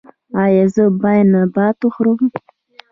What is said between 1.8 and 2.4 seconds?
وخورم؟